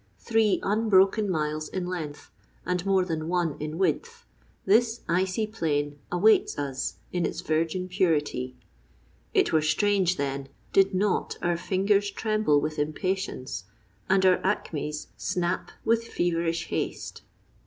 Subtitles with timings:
[0.17, 2.31] Three unbroken miles in length,
[2.65, 4.25] and more than one in width,
[4.65, 8.55] this icy plain awaits us in its virgin purity.
[9.35, 13.65] It were strange, then, did not our fingers tremble with impatience
[14.09, 17.21] and our acmes snap with feverish haste.